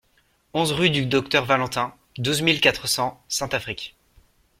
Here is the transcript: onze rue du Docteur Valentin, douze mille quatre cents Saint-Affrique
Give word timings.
onze 0.53 0.71
rue 0.71 0.89
du 0.89 1.05
Docteur 1.05 1.45
Valentin, 1.45 1.93
douze 2.17 2.41
mille 2.41 2.59
quatre 2.59 2.87
cents 2.87 3.21
Saint-Affrique 3.27 3.95